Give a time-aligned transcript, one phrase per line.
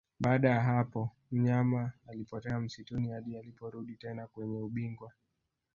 [0.19, 5.11] Baada ya hapo mnyama alipotea msituni hadi aliporudi tena kwenye ubingwa